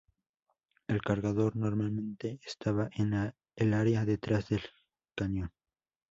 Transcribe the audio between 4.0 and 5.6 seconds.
detrás del cañón.